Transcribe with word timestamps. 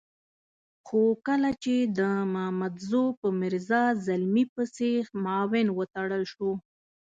خو 0.85 1.01
کله 1.27 1.49
چې 1.63 1.75
د 1.97 1.99
مامدزو 2.33 3.03
په 3.19 3.27
میرزا 3.39 3.83
زلمي 4.05 4.45
پسې 4.53 4.89
معاون 5.23 5.67
وتړل 5.77 6.23
شو. 6.33 6.51